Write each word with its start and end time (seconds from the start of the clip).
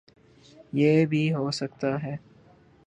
یہ 0.73 1.05
بھی 1.05 1.33
ہوسکتا 1.33 2.01
ہے 2.03 2.15